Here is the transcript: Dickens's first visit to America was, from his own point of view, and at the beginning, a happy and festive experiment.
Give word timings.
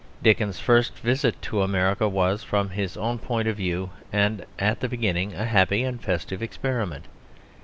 Dickens's 0.23 0.59
first 0.59 0.97
visit 0.97 1.39
to 1.43 1.61
America 1.61 2.09
was, 2.09 2.41
from 2.41 2.71
his 2.71 2.97
own 2.97 3.19
point 3.19 3.47
of 3.47 3.55
view, 3.57 3.91
and 4.11 4.43
at 4.57 4.79
the 4.79 4.89
beginning, 4.89 5.35
a 5.35 5.45
happy 5.45 5.83
and 5.83 6.01
festive 6.01 6.41
experiment. 6.41 7.05